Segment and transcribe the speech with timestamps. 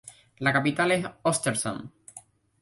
[0.39, 1.91] La capital es Östersund.